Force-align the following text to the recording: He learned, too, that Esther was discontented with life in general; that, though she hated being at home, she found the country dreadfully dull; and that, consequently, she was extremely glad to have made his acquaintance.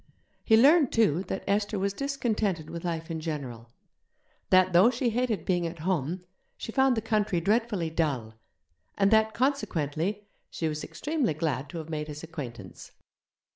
He 0.43 0.57
learned, 0.57 0.91
too, 0.91 1.21
that 1.27 1.43
Esther 1.45 1.77
was 1.77 1.93
discontented 1.93 2.71
with 2.71 2.83
life 2.83 3.11
in 3.11 3.19
general; 3.19 3.69
that, 4.49 4.73
though 4.73 4.89
she 4.89 5.11
hated 5.11 5.45
being 5.45 5.67
at 5.67 5.77
home, 5.85 6.23
she 6.57 6.71
found 6.71 6.97
the 6.97 7.03
country 7.03 7.39
dreadfully 7.39 7.91
dull; 7.91 8.33
and 8.97 9.11
that, 9.11 9.35
consequently, 9.35 10.25
she 10.49 10.67
was 10.67 10.83
extremely 10.83 11.35
glad 11.35 11.69
to 11.69 11.77
have 11.77 11.89
made 11.89 12.07
his 12.07 12.23
acquaintance. 12.23 12.93